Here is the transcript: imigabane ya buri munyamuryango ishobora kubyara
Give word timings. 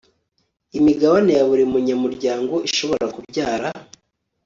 imigabane 0.77 1.31
ya 1.37 1.43
buri 1.49 1.63
munyamuryango 1.71 2.53
ishobora 2.67 3.05
kubyara 3.15 3.67